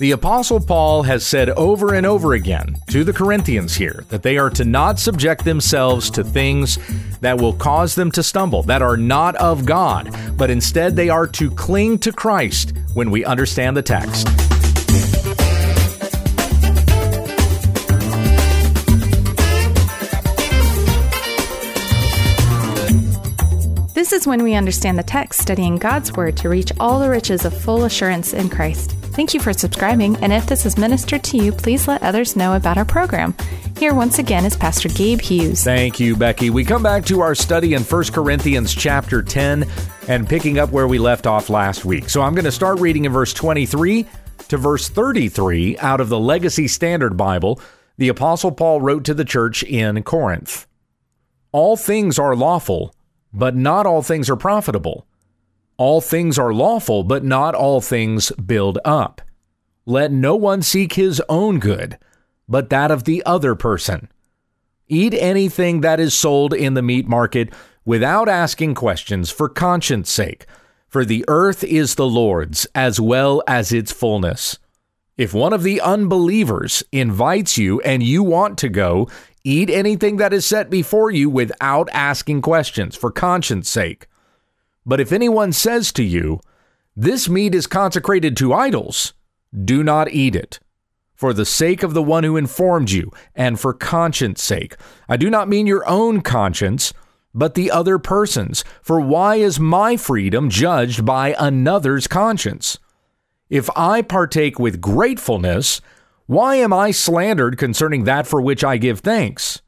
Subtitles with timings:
[0.00, 4.38] The Apostle Paul has said over and over again to the Corinthians here that they
[4.38, 6.78] are to not subject themselves to things
[7.20, 10.08] that will cause them to stumble, that are not of God,
[10.38, 14.26] but instead they are to cling to Christ when we understand the text.
[23.92, 27.44] This is when we understand the text, studying God's Word to reach all the riches
[27.44, 28.96] of full assurance in Christ.
[29.12, 32.54] Thank you for subscribing, and if this has ministered to you, please let others know
[32.54, 33.34] about our program.
[33.76, 35.64] Here once again is Pastor Gabe Hughes.
[35.64, 36.48] Thank you, Becky.
[36.48, 39.66] We come back to our study in 1 Corinthians chapter 10
[40.06, 42.08] and picking up where we left off last week.
[42.08, 44.06] So I'm going to start reading in verse 23
[44.48, 47.60] to verse 33 out of the Legacy Standard Bible.
[47.98, 50.66] The Apostle Paul wrote to the church in Corinth
[51.50, 52.94] All things are lawful,
[53.32, 55.04] but not all things are profitable.
[55.80, 59.22] All things are lawful, but not all things build up.
[59.86, 61.96] Let no one seek his own good,
[62.46, 64.10] but that of the other person.
[64.88, 67.54] Eat anything that is sold in the meat market
[67.86, 70.44] without asking questions for conscience sake,
[70.86, 74.58] for the earth is the Lord's as well as its fullness.
[75.16, 79.08] If one of the unbelievers invites you and you want to go,
[79.44, 84.08] eat anything that is set before you without asking questions for conscience sake.
[84.84, 86.40] But if anyone says to you,
[86.96, 89.14] This meat is consecrated to idols,
[89.64, 90.60] do not eat it.
[91.14, 94.76] For the sake of the one who informed you, and for conscience sake.
[95.08, 96.94] I do not mean your own conscience,
[97.34, 98.64] but the other person's.
[98.82, 102.78] For why is my freedom judged by another's conscience?
[103.50, 105.80] If I partake with gratefulness,
[106.26, 109.60] why am I slandered concerning that for which I give thanks?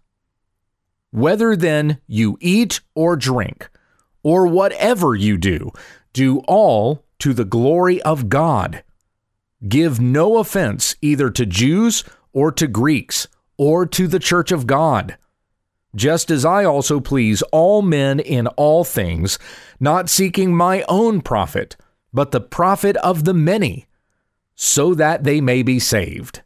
[1.10, 3.68] Whether then you eat or drink,
[4.22, 5.70] or whatever you do,
[6.12, 8.82] do all to the glory of God.
[9.68, 15.16] Give no offense either to Jews or to Greeks or to the church of God,
[15.94, 19.38] just as I also please all men in all things,
[19.78, 21.76] not seeking my own profit,
[22.12, 23.86] but the profit of the many,
[24.54, 26.42] so that they may be saved.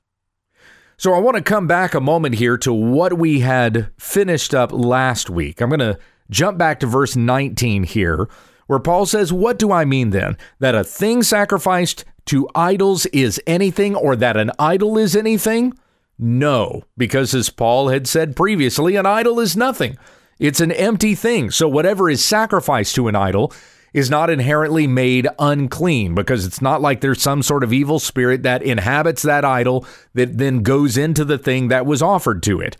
[0.99, 4.73] So I want to come back a moment here to what we had finished up
[4.73, 5.61] last week.
[5.61, 5.99] I'm going to
[6.31, 8.29] jump back to verse 19 here,
[8.67, 10.37] where Paul says, What do I mean then?
[10.59, 15.73] That a thing sacrificed to idols is anything, or that an idol is anything?
[16.19, 19.99] No, because as Paul had said previously, an idol is nothing.
[20.39, 21.51] It's an empty thing.
[21.51, 23.53] So whatever is sacrificed to an idol
[23.93, 28.43] is not inherently made unclean because it's not like there's some sort of evil spirit
[28.43, 32.77] that inhabits that idol that then goes into the thing that was offered to it.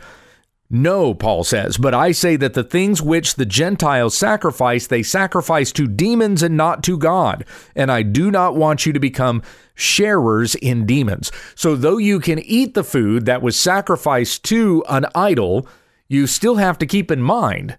[0.69, 5.71] No, Paul says, but I say that the things which the Gentiles sacrifice, they sacrifice
[5.73, 7.45] to demons and not to God.
[7.77, 9.43] And I do not want you to become
[9.77, 11.31] sharers in demons.
[11.55, 15.69] So, though you can eat the food that was sacrificed to an idol,
[16.09, 17.79] you still have to keep in mind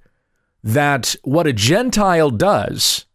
[0.64, 3.06] that what a Gentile does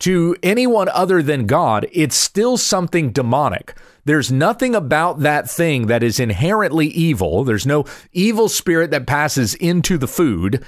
[0.00, 3.74] to anyone other than God, it's still something demonic.
[4.04, 7.44] There's nothing about that thing that is inherently evil.
[7.44, 10.64] There's no evil spirit that passes into the food.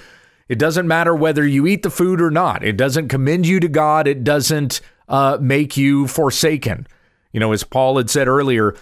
[0.49, 2.65] It doesn't matter whether you eat the food or not.
[2.65, 4.07] It doesn't commend you to God.
[4.07, 6.87] It doesn't uh, make you forsaken.
[7.33, 8.75] You know, as Paul had said earlier,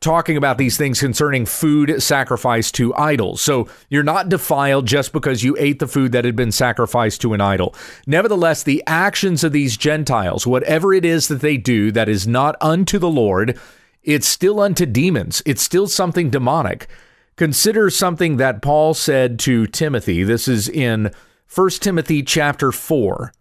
[0.00, 3.40] talking about these things concerning food sacrificed to idols.
[3.40, 7.32] So you're not defiled just because you ate the food that had been sacrificed to
[7.34, 7.74] an idol.
[8.06, 12.56] Nevertheless, the actions of these Gentiles, whatever it is that they do that is not
[12.60, 13.58] unto the Lord,
[14.02, 15.42] it's still unto demons.
[15.44, 16.86] It's still something demonic.
[17.36, 20.22] Consider something that Paul said to Timothy.
[20.22, 21.10] This is in
[21.52, 23.32] 1 Timothy chapter 4.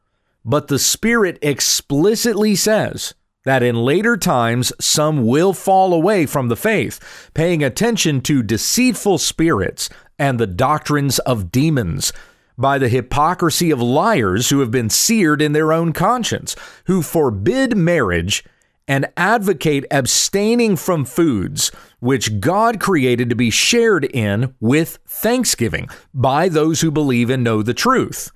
[0.44, 3.14] But the Spirit explicitly says,
[3.46, 9.18] that in later times some will fall away from the faith, paying attention to deceitful
[9.18, 9.90] spirits
[10.20, 12.12] and the doctrines of demons,
[12.58, 17.78] by the hypocrisy of liars who have been seared in their own conscience, who forbid
[17.78, 18.44] marriage
[18.88, 26.50] and advocate abstaining from foods which God created to be shared in with thanksgiving by
[26.50, 28.32] those who believe and know the truth.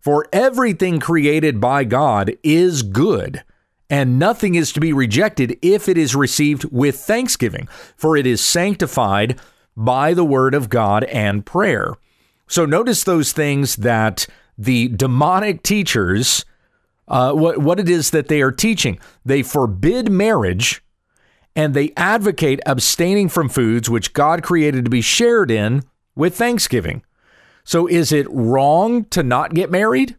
[0.00, 3.44] For everything created by God is good
[3.92, 8.40] and nothing is to be rejected if it is received with thanksgiving, for it is
[8.40, 9.38] sanctified
[9.76, 11.92] by the word of God and prayer.
[12.48, 16.46] So notice those things that the demonic teachers,
[17.06, 18.98] uh, what, what it is that they are teaching.
[19.26, 20.82] They forbid marriage
[21.54, 25.82] and they advocate abstaining from foods which God created to be shared in
[26.16, 27.02] with thanksgiving.
[27.62, 30.16] So is it wrong to not get married?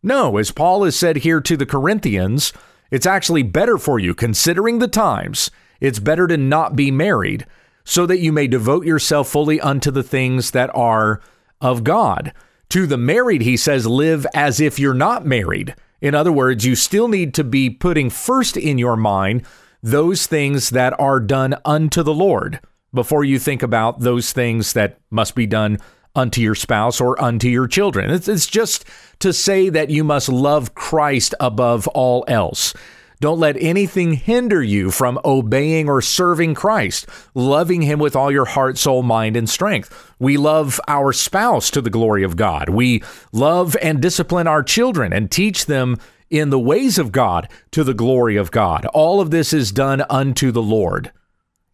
[0.00, 2.52] No, as Paul has said here to the Corinthians,
[2.90, 5.50] it's actually better for you, considering the times,
[5.80, 7.46] it's better to not be married
[7.84, 11.20] so that you may devote yourself fully unto the things that are
[11.60, 12.32] of God.
[12.70, 15.74] To the married, he says, live as if you're not married.
[16.00, 19.44] In other words, you still need to be putting first in your mind
[19.82, 22.60] those things that are done unto the Lord
[22.92, 25.78] before you think about those things that must be done
[26.16, 28.10] unto your spouse or unto your children.
[28.10, 28.84] It's, it's just
[29.20, 32.74] to say that you must love Christ above all else.
[33.18, 38.44] Don't let anything hinder you from obeying or serving Christ, loving Him with all your
[38.44, 40.12] heart, soul, mind, and strength.
[40.18, 42.68] We love our spouse to the glory of God.
[42.68, 43.02] We
[43.32, 45.96] love and discipline our children and teach them
[46.28, 48.84] in the ways of God to the glory of God.
[48.86, 51.10] All of this is done unto the Lord.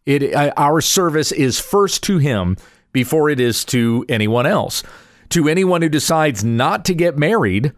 [0.05, 2.55] It, uh, our service is first to Him
[2.93, 4.83] before it is to anyone else.
[5.29, 7.73] To anyone who decides not to get married,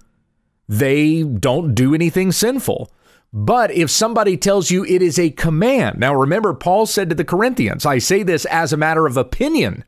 [0.68, 2.92] they don't do anything sinful.
[3.34, 7.26] But if somebody tells you it is a command, now remember, Paul said to the
[7.26, 9.84] Corinthians, I say this as a matter of opinion,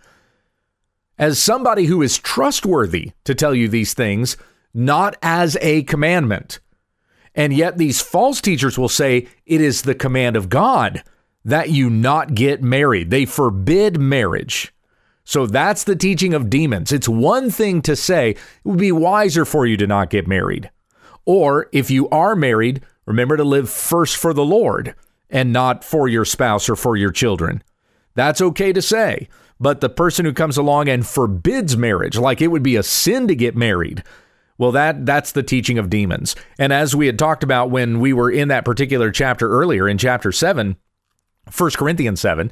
[1.18, 4.38] as somebody who is trustworthy to tell you these things,
[4.74, 6.60] not as a commandment.
[7.36, 11.04] And yet these false teachers will say it is the command of God
[11.46, 13.10] that you not get married.
[13.10, 14.74] They forbid marriage.
[15.28, 16.92] So that's the teaching of demons.
[16.92, 20.72] It's one thing to say it would be wiser for you to not get married.
[21.26, 24.94] Or if you are married, Remember to live first for the Lord
[25.30, 27.64] and not for your spouse or for your children.
[28.16, 29.30] That's okay to say.
[29.60, 33.28] But the person who comes along and forbids marriage, like it would be a sin
[33.30, 34.04] to get married,
[34.58, 36.36] well, that that's the teaching of demons.
[36.60, 39.98] And as we had talked about when we were in that particular chapter earlier, in
[39.98, 40.76] chapter 7,
[41.56, 42.52] 1 Corinthians 7,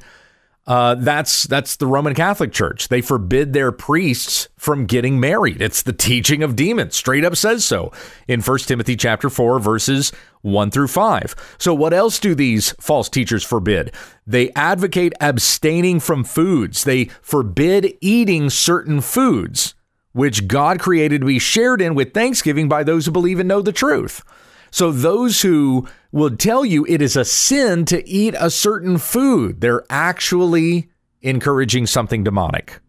[0.66, 2.88] uh, that's that's the Roman Catholic Church.
[2.88, 5.62] They forbid their priests from getting married.
[5.62, 6.96] It's the teaching of demons.
[6.96, 7.92] Straight up says so
[8.26, 11.56] in 1 Timothy chapter 4 verses 1 through 5.
[11.58, 13.94] So what else do these false teachers forbid?
[14.26, 16.82] They advocate abstaining from foods.
[16.82, 19.74] They forbid eating certain foods
[20.16, 23.60] which God created to be shared in with thanksgiving by those who believe and know
[23.60, 24.24] the truth.
[24.70, 25.86] So those who
[26.16, 30.88] will tell you it is a sin to eat a certain food, they're actually
[31.20, 32.80] encouraging something demonic.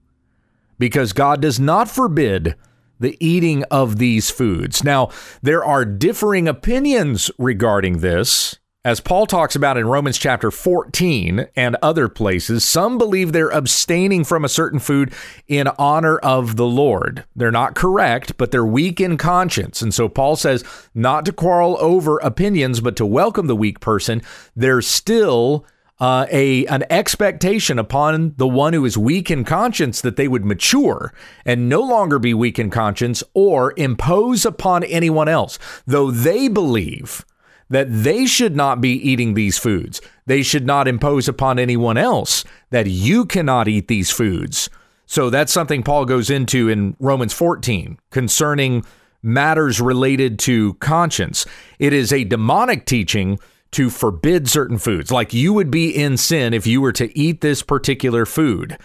[0.79, 2.55] Because God does not forbid
[2.99, 4.83] the eating of these foods.
[4.83, 5.09] Now,
[5.41, 8.57] there are differing opinions regarding this.
[8.85, 14.23] As Paul talks about in Romans chapter 14 and other places, some believe they're abstaining
[14.23, 15.13] from a certain food
[15.47, 17.25] in honor of the Lord.
[17.35, 19.81] They're not correct, but they're weak in conscience.
[19.81, 20.63] And so Paul says
[20.93, 24.21] not to quarrel over opinions, but to welcome the weak person.
[24.55, 25.65] There's still
[25.99, 30.45] uh, a an expectation upon the one who is weak in conscience that they would
[30.45, 31.13] mature
[31.45, 37.25] and no longer be weak in conscience or impose upon anyone else, though they believe
[37.69, 40.01] that they should not be eating these foods.
[40.25, 44.69] They should not impose upon anyone else that you cannot eat these foods.
[45.05, 48.85] So that's something Paul goes into in Romans 14 concerning
[49.23, 51.45] matters related to conscience.
[51.79, 53.39] It is a demonic teaching
[53.71, 57.41] to forbid certain foods, like you would be in sin if you were to eat
[57.41, 58.77] this particular food.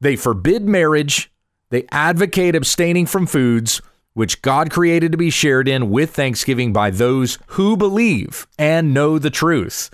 [0.00, 1.30] They forbid marriage,
[1.70, 3.80] they advocate abstaining from foods
[4.14, 9.18] which God created to be shared in with thanksgiving by those who believe and know
[9.18, 9.90] the truth.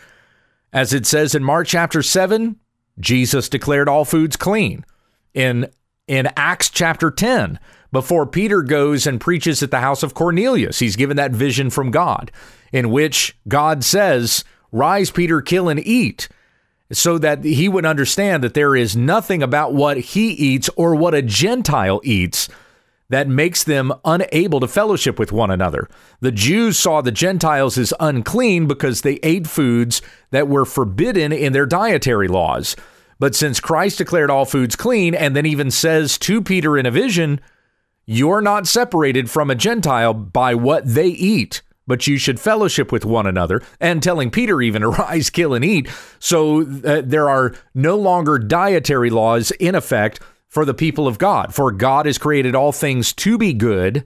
[0.72, 2.56] As it says in Mark chapter 7,
[3.00, 4.84] Jesus declared all foods clean.
[5.34, 5.68] In
[6.06, 7.58] in Acts chapter 10,
[7.92, 11.92] before Peter goes and preaches at the house of Cornelius, he's given that vision from
[11.92, 12.32] God
[12.72, 16.28] in which God says, "Rise Peter, kill and eat."
[16.92, 21.14] So that he would understand that there is nothing about what he eats or what
[21.14, 22.48] a Gentile eats
[23.10, 25.88] that makes them unable to fellowship with one another.
[26.20, 30.00] The Jews saw the Gentiles as unclean because they ate foods
[30.30, 32.76] that were forbidden in their dietary laws.
[33.18, 36.90] But since Christ declared all foods clean and then even says to Peter in a
[36.90, 37.40] vision,
[38.06, 43.04] You're not separated from a Gentile by what they eat, but you should fellowship with
[43.04, 45.90] one another, and telling Peter even, Arise, kill, and eat.
[46.20, 51.54] So uh, there are no longer dietary laws in effect for the people of God.
[51.54, 54.04] For God has created all things to be good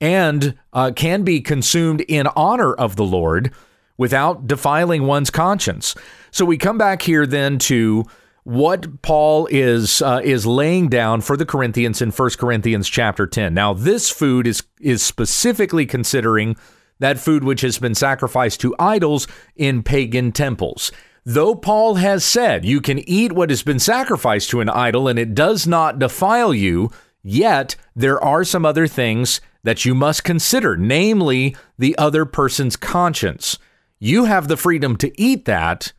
[0.00, 3.52] and uh, can be consumed in honor of the Lord
[3.98, 5.94] without defiling one's conscience.
[6.30, 8.04] So we come back here then to
[8.44, 13.52] what Paul is uh, is laying down for the Corinthians in 1 Corinthians chapter 10.
[13.52, 16.56] Now this food is is specifically considering
[17.00, 20.92] that food which has been sacrificed to idols in pagan temples.
[21.24, 25.18] Though Paul has said you can eat what has been sacrificed to an idol and
[25.18, 26.90] it does not defile you,
[27.22, 33.58] yet there are some other things that you must consider, namely the other person's conscience.
[33.98, 35.92] You have the freedom to eat that,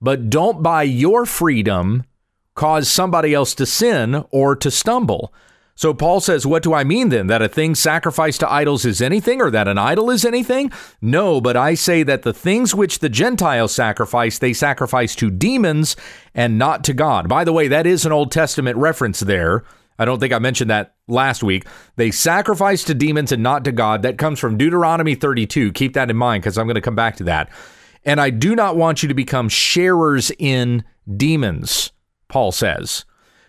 [0.00, 2.04] but don't by your freedom
[2.54, 5.32] cause somebody else to sin or to stumble.
[5.78, 7.28] So Paul says, What do I mean then?
[7.28, 10.72] That a thing sacrificed to idols is anything, or that an idol is anything?
[11.00, 15.94] No, but I say that the things which the Gentiles sacrifice, they sacrifice to demons
[16.34, 17.28] and not to God.
[17.28, 19.62] By the way, that is an Old Testament reference there.
[20.00, 21.64] I don't think I mentioned that last week.
[21.94, 24.02] They sacrifice to demons and not to God.
[24.02, 25.70] That comes from Deuteronomy 32.
[25.70, 27.50] Keep that in mind because I'm going to come back to that.
[28.04, 30.82] And I do not want you to become sharers in
[31.16, 31.92] demons,
[32.26, 33.04] Paul says.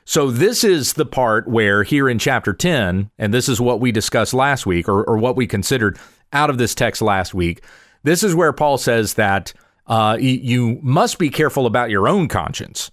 [0.09, 3.91] So, this is the part where here in chapter 10, and this is what we
[3.91, 5.99] discussed last week or, or what we considered
[6.33, 7.63] out of this text last week.
[8.01, 9.53] This is where Paul says that
[9.85, 12.89] uh, you must be careful about your own conscience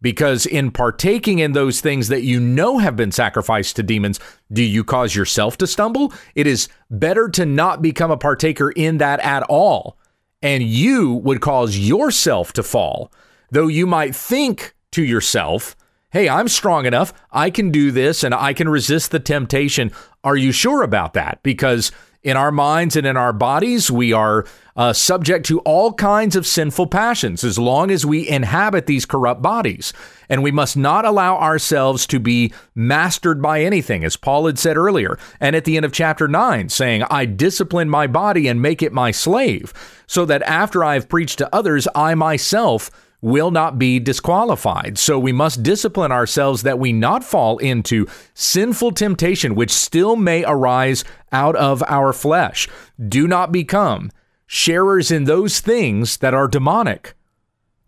[0.00, 4.18] because in partaking in those things that you know have been sacrificed to demons,
[4.50, 6.10] do you cause yourself to stumble?
[6.34, 9.98] It is better to not become a partaker in that at all,
[10.40, 13.12] and you would cause yourself to fall,
[13.50, 15.76] though you might think to yourself,
[16.10, 17.12] hey, I'm strong enough.
[17.30, 19.92] I can do this and I can resist the temptation.
[20.24, 21.42] Are you sure about that?
[21.42, 24.44] Because in our minds and in our bodies, we are
[24.76, 29.40] uh, subject to all kinds of sinful passions as long as we inhabit these corrupt
[29.40, 29.92] bodies.
[30.28, 34.76] And we must not allow ourselves to be mastered by anything, as Paul had said
[34.76, 35.18] earlier.
[35.40, 38.92] And at the end of chapter 9, saying, I discipline my body and make it
[38.92, 39.72] my slave,
[40.06, 42.90] so that after I have preached to others, I myself
[43.20, 44.98] will not be disqualified.
[44.98, 50.44] So we must discipline ourselves that we not fall into sinful temptation, which still may
[50.44, 52.68] arise out of our flesh.
[53.08, 54.10] Do not become
[54.46, 57.14] sharers in those things that are demonic.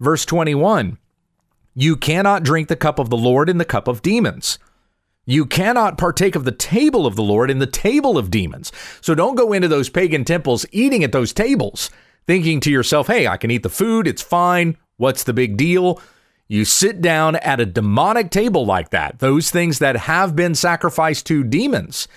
[0.01, 0.99] Verse 21
[1.75, 4.59] You cannot drink the cup of the Lord in the cup of demons.
[5.25, 8.73] You cannot partake of the table of the Lord in the table of demons.
[9.01, 11.91] So don't go into those pagan temples eating at those tables,
[12.27, 14.77] thinking to yourself, hey, I can eat the food, it's fine.
[14.97, 16.01] What's the big deal?
[16.49, 21.27] You sit down at a demonic table like that, those things that have been sacrificed
[21.27, 22.09] to demons.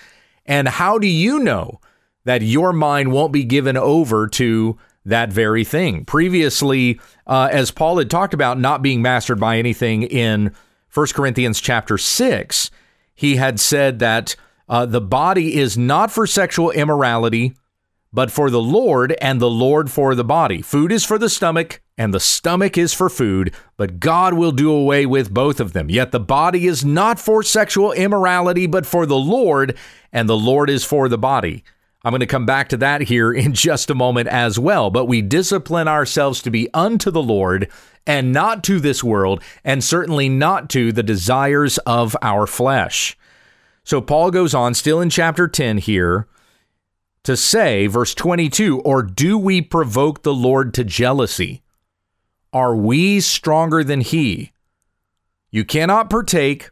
[0.44, 1.80] And how do you know
[2.24, 6.04] that your mind won't be given over to that very thing?
[6.04, 10.52] Previously, uh, as Paul had talked about not being mastered by anything in
[10.92, 12.70] 1 Corinthians chapter 6,
[13.14, 14.36] he had said that
[14.68, 17.54] uh, the body is not for sexual immorality,
[18.12, 20.62] but for the Lord, and the Lord for the body.
[20.62, 24.70] Food is for the stomach, and the stomach is for food, but God will do
[24.70, 25.88] away with both of them.
[25.88, 29.76] Yet the body is not for sexual immorality, but for the Lord,
[30.12, 31.64] and the Lord is for the body.
[32.04, 34.90] I'm going to come back to that here in just a moment as well.
[34.90, 37.68] But we discipline ourselves to be unto the Lord
[38.06, 43.18] and not to this world, and certainly not to the desires of our flesh.
[43.82, 46.28] So Paul goes on, still in chapter 10 here,
[47.24, 51.62] to say, verse 22, or do we provoke the Lord to jealousy?
[52.56, 54.52] Are we stronger than he?
[55.50, 56.70] You cannot partake,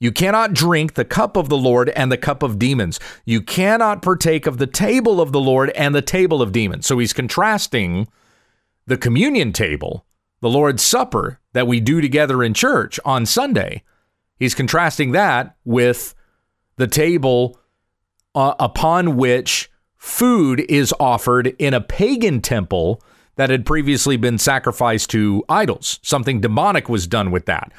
[0.00, 2.98] you cannot drink the cup of the Lord and the cup of demons.
[3.24, 6.84] You cannot partake of the table of the Lord and the table of demons.
[6.84, 8.08] So he's contrasting
[8.88, 10.04] the communion table,
[10.40, 13.84] the Lord's Supper that we do together in church on Sunday.
[14.36, 16.12] He's contrasting that with
[16.74, 17.56] the table
[18.34, 23.00] uh, upon which food is offered in a pagan temple
[23.40, 25.98] that had previously been sacrificed to idols.
[26.02, 27.72] Something demonic was done with that.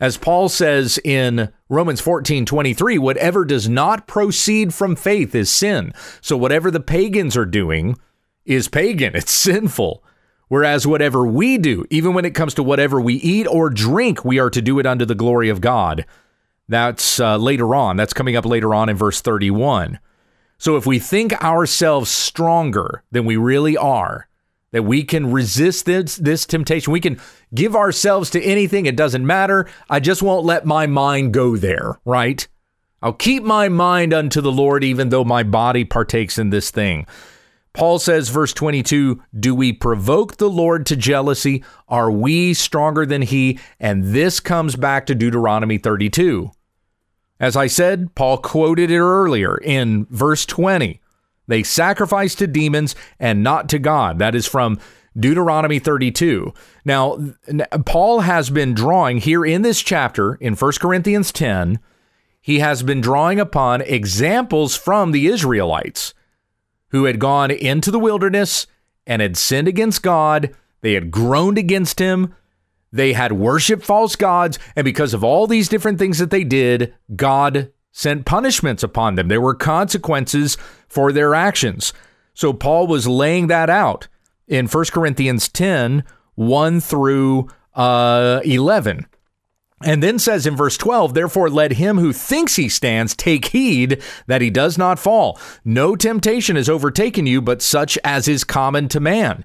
[0.00, 5.94] As Paul says in Romans 14 23, whatever does not proceed from faith is sin.
[6.20, 7.96] So whatever the pagans are doing
[8.44, 10.04] is pagan, it's sinful.
[10.48, 14.38] Whereas whatever we do, even when it comes to whatever we eat or drink, we
[14.38, 16.04] are to do it unto the glory of God.
[16.68, 17.96] That's uh, later on.
[17.96, 20.00] That's coming up later on in verse 31.
[20.58, 24.27] So if we think ourselves stronger than we really are,
[24.72, 26.92] that we can resist this, this temptation.
[26.92, 27.20] We can
[27.54, 28.86] give ourselves to anything.
[28.86, 29.68] It doesn't matter.
[29.88, 32.46] I just won't let my mind go there, right?
[33.00, 37.06] I'll keep my mind unto the Lord, even though my body partakes in this thing.
[37.72, 41.62] Paul says, verse 22, Do we provoke the Lord to jealousy?
[41.88, 43.60] Are we stronger than he?
[43.78, 46.50] And this comes back to Deuteronomy 32.
[47.38, 51.00] As I said, Paul quoted it earlier in verse 20.
[51.48, 54.20] They sacrifice to demons and not to God.
[54.20, 54.78] That is from
[55.18, 56.54] Deuteronomy 32.
[56.84, 57.18] Now,
[57.84, 61.80] Paul has been drawing here in this chapter in 1 Corinthians 10,
[62.40, 66.14] he has been drawing upon examples from the Israelites
[66.90, 68.66] who had gone into the wilderness
[69.06, 70.54] and had sinned against God.
[70.80, 72.34] They had groaned against him.
[72.92, 74.58] They had worshiped false gods.
[74.76, 79.26] And because of all these different things that they did, God sent punishments upon them.
[79.26, 81.92] There were consequences for their actions.
[82.32, 84.06] So Paul was laying that out
[84.46, 86.04] in 1 Corinthians 10,
[86.36, 89.04] 1 through uh, 11.
[89.82, 94.00] And then says in verse 12, therefore let him who thinks he stands take heed
[94.28, 95.36] that he does not fall.
[95.64, 99.44] No temptation has overtaken you, but such as is common to man.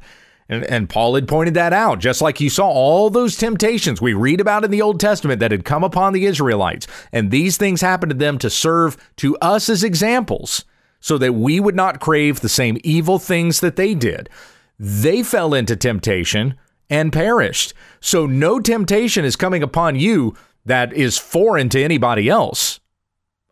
[0.49, 4.13] And, and, Paul had pointed that out, just like you saw all those temptations we
[4.13, 6.85] read about in the Old Testament that had come upon the Israelites.
[7.11, 10.65] And these things happened to them to serve to us as examples
[10.99, 14.29] so that we would not crave the same evil things that they did.
[14.77, 16.55] They fell into temptation
[16.89, 17.73] and perished.
[17.99, 20.35] So no temptation is coming upon you
[20.65, 22.79] that is foreign to anybody else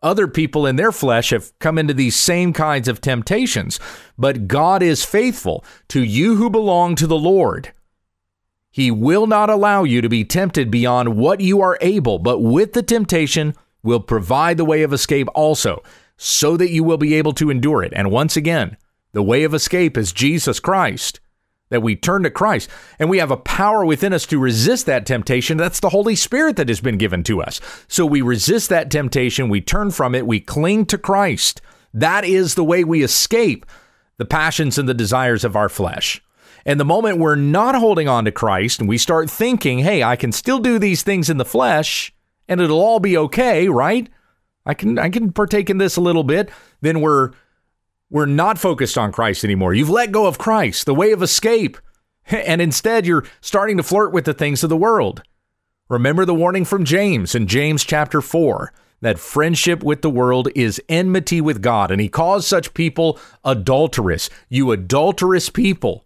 [0.02, 3.78] other people in their flesh have come into these same kinds of temptations.
[4.18, 7.72] But God is faithful to you who belong to the Lord.
[8.70, 12.72] He will not allow you to be tempted beyond what you are able, but with
[12.72, 15.82] the temptation will provide the way of escape also,
[16.16, 17.92] so that you will be able to endure it.
[17.94, 18.76] And once again,
[19.12, 21.20] the way of escape is Jesus Christ
[21.72, 25.04] that we turn to Christ and we have a power within us to resist that
[25.04, 25.56] temptation.
[25.56, 27.60] That's the Holy Spirit that has been given to us.
[27.88, 31.60] So we resist that temptation, we turn from it, we cling to Christ.
[31.92, 33.66] That is the way we escape
[34.18, 36.22] the passions and the desires of our flesh.
[36.64, 40.16] And the moment we're not holding on to Christ and we start thinking, hey, I
[40.16, 42.14] can still do these things in the flesh
[42.48, 44.08] and it'll all be okay, right?
[44.64, 46.50] I can I can partake in this a little bit,
[46.80, 47.32] then we're
[48.12, 49.72] we're not focused on Christ anymore.
[49.72, 51.78] You've let go of Christ, the way of escape,
[52.26, 55.22] and instead you're starting to flirt with the things of the world.
[55.88, 60.80] Remember the warning from James in James chapter 4 that friendship with the world is
[60.90, 64.28] enmity with God, and he calls such people adulterous.
[64.48, 66.04] You adulterous people,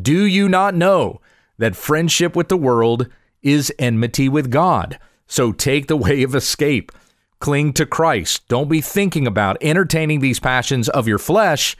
[0.00, 1.20] do you not know
[1.58, 3.08] that friendship with the world
[3.42, 4.98] is enmity with God?
[5.26, 6.92] So take the way of escape.
[7.40, 8.46] Cling to Christ.
[8.48, 11.76] Don't be thinking about entertaining these passions of your flesh,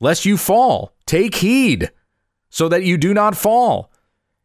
[0.00, 0.92] lest you fall.
[1.04, 1.90] Take heed
[2.48, 3.90] so that you do not fall.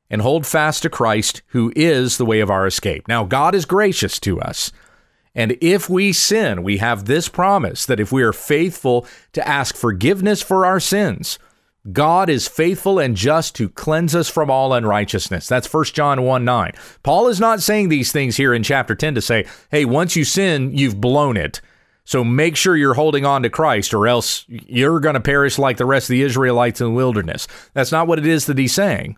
[0.10, 3.08] And hold fast to Christ, who is the way of our escape.
[3.08, 4.72] Now, God is gracious to us.
[5.34, 9.76] And if we sin, we have this promise that if we are faithful to ask
[9.76, 11.40] forgiveness for our sins,
[11.92, 15.48] God is faithful and just to cleanse us from all unrighteousness.
[15.48, 16.74] That's 1 John 1 9.
[17.02, 20.24] Paul is not saying these things here in chapter 10 to say, hey, once you
[20.24, 21.60] sin, you've blown it.
[22.04, 25.78] So make sure you're holding on to Christ, or else you're going to perish like
[25.78, 27.48] the rest of the Israelites in the wilderness.
[27.74, 29.18] That's not what it is that he's saying.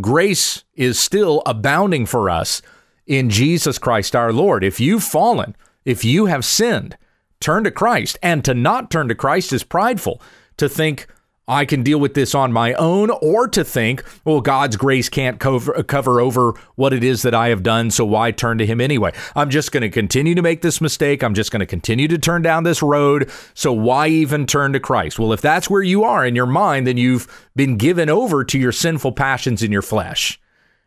[0.00, 2.62] Grace is still abounding for us
[3.06, 4.64] in Jesus Christ our Lord.
[4.64, 6.96] If you've fallen, if you have sinned,
[7.40, 8.18] turn to Christ.
[8.22, 10.20] And to not turn to Christ is prideful.
[10.58, 11.06] To think,
[11.46, 15.38] I can deal with this on my own, or to think, well, God's grace can't
[15.38, 18.80] cover, cover over what it is that I have done, so why turn to Him
[18.80, 19.12] anyway?
[19.36, 21.22] I'm just going to continue to make this mistake.
[21.22, 24.80] I'm just going to continue to turn down this road, so why even turn to
[24.80, 25.18] Christ?
[25.18, 28.58] Well, if that's where you are in your mind, then you've been given over to
[28.58, 30.40] your sinful passions in your flesh,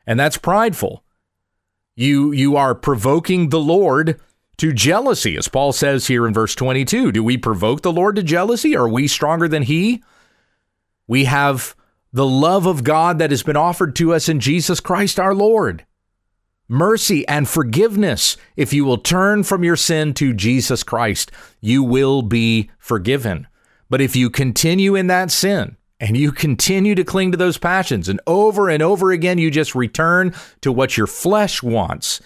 [0.07, 1.03] and that's prideful.
[1.95, 4.19] You, you are provoking the Lord
[4.57, 7.11] to jealousy, as Paul says here in verse 22.
[7.11, 8.75] Do we provoke the Lord to jealousy?
[8.75, 10.01] Are we stronger than He?
[11.07, 11.75] We have
[12.11, 15.85] the love of God that has been offered to us in Jesus Christ our Lord.
[16.67, 18.35] Mercy and forgiveness.
[18.57, 23.47] If you will turn from your sin to Jesus Christ, you will be forgiven.
[23.89, 28.09] But if you continue in that sin and you continue to cling to those passions
[28.09, 32.19] and over and over again you just return to what your flesh wants,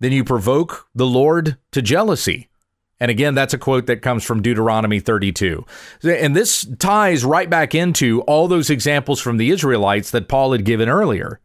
[0.00, 2.49] then you provoke the Lord to jealousy.
[3.00, 5.64] And again, that's a quote that comes from Deuteronomy 32.
[6.04, 10.66] And this ties right back into all those examples from the Israelites that Paul had
[10.66, 11.40] given earlier.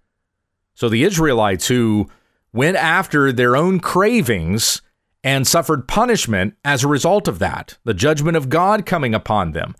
[0.73, 2.09] So the Israelites who
[2.51, 4.81] went after their own cravings
[5.23, 9.75] and suffered punishment as a result of that, the judgment of God coming upon them.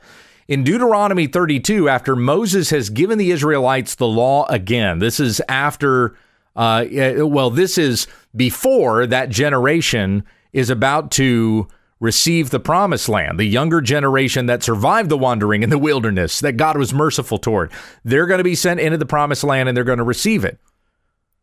[0.47, 6.15] In Deuteronomy 32, after Moses has given the Israelites the law again, this is after,
[6.55, 6.85] uh,
[7.17, 10.23] well, this is before that generation
[10.55, 11.67] is about to
[11.99, 16.53] receive the promised land, the younger generation that survived the wandering in the wilderness that
[16.53, 17.71] God was merciful toward.
[18.05, 20.57] They're going to be sent into the promised land and they're going to receive it.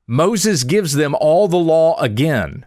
[0.07, 2.65] Moses gives them all the law again,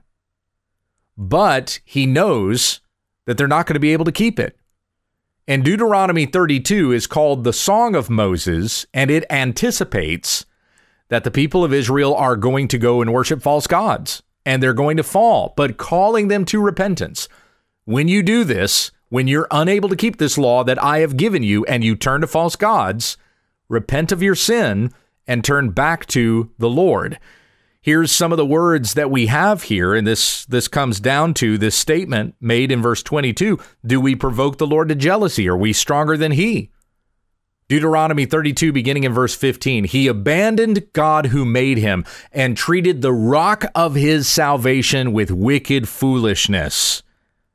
[1.17, 2.79] but he knows
[3.25, 4.55] that they're not going to be able to keep it.
[5.47, 10.45] And Deuteronomy 32 is called the Song of Moses, and it anticipates
[11.09, 14.73] that the people of Israel are going to go and worship false gods and they're
[14.73, 17.27] going to fall, but calling them to repentance.
[17.85, 21.43] When you do this, when you're unable to keep this law that I have given
[21.43, 23.17] you and you turn to false gods,
[23.69, 24.91] repent of your sin
[25.27, 27.19] and turn back to the Lord.
[27.81, 31.57] Here's some of the words that we have here, and this this comes down to
[31.59, 33.59] this statement made in verse 22.
[33.85, 35.47] Do we provoke the Lord to jealousy?
[35.47, 36.71] Are we stronger than he?
[37.67, 39.85] Deuteronomy 32, beginning in verse 15.
[39.85, 45.89] He abandoned God who made him and treated the rock of his salvation with wicked
[45.89, 47.01] foolishness.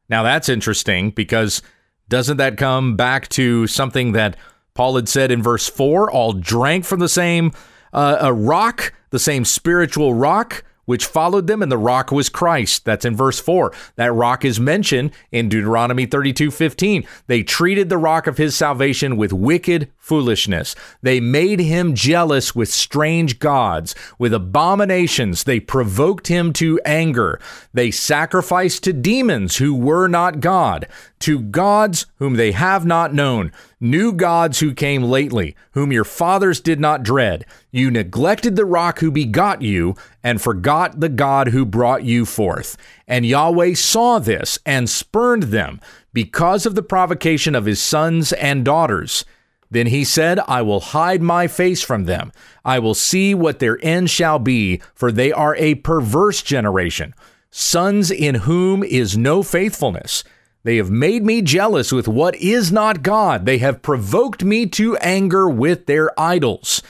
[0.08, 1.62] Now that's interesting because
[2.08, 4.36] doesn't that come back to something that
[4.74, 6.10] Paul had said in verse 4?
[6.10, 7.52] All drank from the same
[7.92, 12.84] uh, rock, the same spiritual rock which followed them, and the rock was Christ.
[12.84, 13.72] That's in verse 4.
[13.96, 17.06] That rock is mentioned in Deuteronomy 32 15.
[17.26, 20.74] They treated the rock of his salvation with wicked foolishness.
[21.02, 23.94] They made him jealous with strange gods.
[24.18, 27.40] With abominations, they provoked him to anger.
[27.72, 30.88] They sacrificed to demons who were not God,
[31.20, 36.60] to gods whom they have not known new gods who came lately, whom your fathers
[36.60, 37.46] did not dread.
[37.70, 42.76] You neglected the rock who begot you, and forgot the God who brought you forth.
[43.08, 45.80] And Yahweh saw this and spurned them
[46.12, 49.24] because of the provocation of his sons and daughters.
[49.70, 52.32] Then he said, I will hide my face from them.
[52.64, 57.14] I will see what their end shall be, for they are a perverse generation,
[57.50, 60.24] sons in whom is no faithfulness.
[60.62, 63.46] They have made me jealous with what is not God.
[63.46, 66.82] They have provoked me to anger with their idols.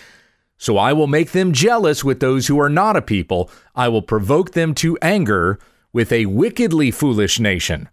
[0.58, 3.50] So I will make them jealous with those who are not a people.
[3.74, 5.58] I will provoke them to anger
[5.92, 7.88] with a wickedly foolish nation.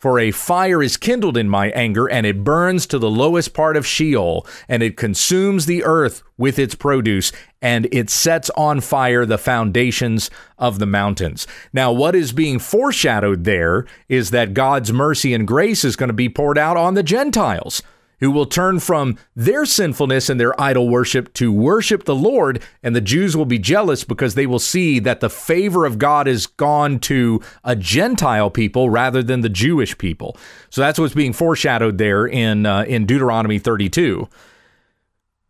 [0.00, 3.76] For a fire is kindled in my anger, and it burns to the lowest part
[3.76, 9.26] of Sheol, and it consumes the earth with its produce, and it sets on fire
[9.26, 11.46] the foundations of the mountains.
[11.74, 16.14] Now, what is being foreshadowed there is that God's mercy and grace is going to
[16.14, 17.82] be poured out on the Gentiles
[18.20, 22.94] who will turn from their sinfulness and their idol worship to worship the Lord, and
[22.94, 26.46] the Jews will be jealous because they will see that the favor of God is
[26.46, 30.36] gone to a Gentile people rather than the Jewish people.
[30.70, 34.28] So that's what's being foreshadowed there in uh, in Deuteronomy 32.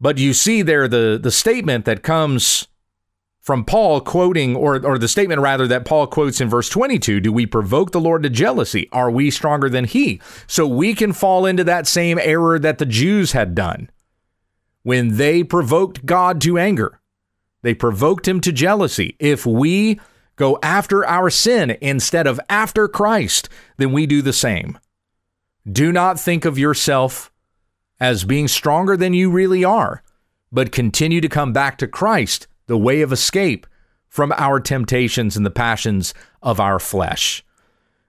[0.01, 2.69] But you see there the the statement that comes
[3.41, 7.33] from Paul quoting, or, or the statement rather that Paul quotes in verse 22 Do
[7.33, 8.89] we provoke the Lord to jealousy?
[8.93, 10.21] Are we stronger than he?
[10.47, 13.91] So we can fall into that same error that the Jews had done
[14.83, 17.01] when they provoked God to anger.
[17.63, 19.17] They provoked him to jealousy.
[19.19, 20.01] If we
[20.37, 24.79] go after our sin instead of after Christ, then we do the same.
[25.71, 27.31] Do not think of yourself
[27.99, 30.03] as being stronger than you really are,
[30.51, 33.67] but continue to come back to Christ the way of escape
[34.09, 37.45] from our temptations and the passions of our flesh.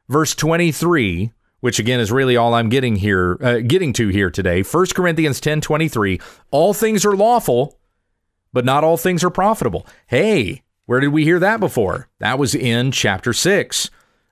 [0.08, 4.62] Verse 23, which again is really all I'm getting here uh, getting to here today.
[4.62, 6.22] 1 Corinthians 10:23,
[6.52, 7.80] all things are lawful,
[8.54, 9.88] but not all things are profitable.
[10.06, 12.08] Hey, where did we hear that before?
[12.20, 13.90] That was in chapter 6,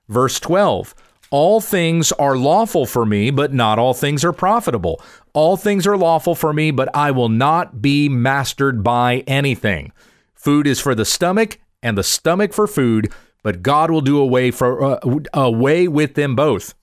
[0.08, 0.94] verse 12.
[1.32, 5.00] All things are lawful for me, but not all things are profitable.
[5.32, 9.92] All things are lawful for me, but I will not be mastered by anything.
[10.40, 14.50] Food is for the stomach, and the stomach for food, but God will do away
[14.50, 14.98] for uh,
[15.34, 16.74] away with them both.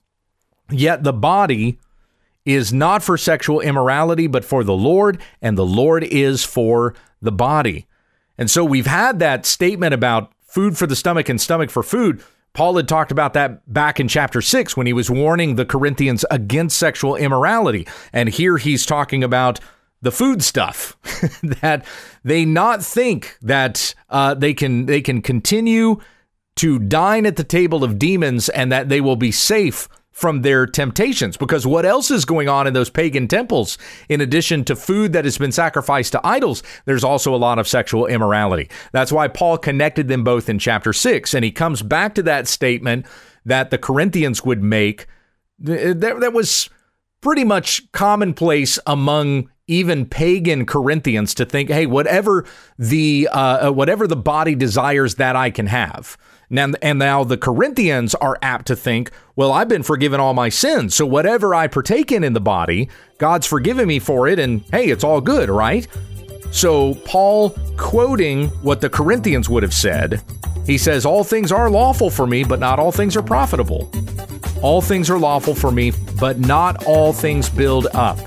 [0.70, 1.80] Yet the body
[2.44, 7.32] is not for sexual immorality, but for the Lord, and the Lord is for the
[7.32, 7.86] body.
[8.38, 12.22] And so we've had that statement about food for the stomach and stomach for food.
[12.52, 16.24] Paul had talked about that back in chapter 6 when he was warning the Corinthians
[16.30, 17.88] against sexual immorality.
[18.12, 19.58] And here he's talking about
[20.00, 20.96] the food stuff
[21.60, 21.84] that
[22.24, 26.00] they not think that uh, they can they can continue
[26.56, 30.66] to dine at the table of demons and that they will be safe from their
[30.66, 31.36] temptations.
[31.36, 33.78] Because what else is going on in those pagan temples?
[34.08, 37.68] In addition to food that has been sacrificed to idols there's also a lot of
[37.68, 38.68] sexual immorality.
[38.92, 42.48] That's why Paul connected them both in chapter 6 and he comes back to that
[42.48, 43.06] statement
[43.44, 45.06] that the Corinthians would make
[45.60, 46.68] that, that was
[47.20, 52.44] pretty much commonplace among even pagan Corinthians to think, hey, whatever
[52.78, 56.16] the uh, uh, whatever the body desires, that I can have.
[56.50, 60.48] Now, and now the Corinthians are apt to think, well, I've been forgiven all my
[60.48, 64.62] sins, so whatever I partake in in the body, God's forgiven me for it, and
[64.72, 65.86] hey, it's all good, right?
[66.50, 70.22] So Paul, quoting what the Corinthians would have said,
[70.64, 73.90] he says, All things are lawful for me, but not all things are profitable.
[74.62, 78.18] All things are lawful for me, but not all things build up.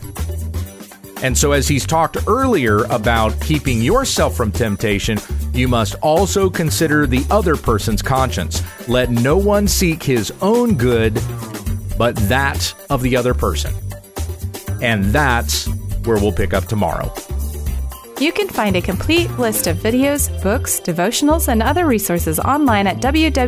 [1.23, 5.19] And so, as he's talked earlier about keeping yourself from temptation,
[5.53, 8.63] you must also consider the other person's conscience.
[8.87, 11.13] Let no one seek his own good,
[11.97, 13.73] but that of the other person.
[14.81, 15.67] And that's
[16.05, 17.13] where we'll pick up tomorrow.
[18.19, 22.97] You can find a complete list of videos, books, devotionals, and other resources online at
[22.97, 23.43] www.utt.com.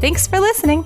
[0.00, 0.84] Thanks for listening.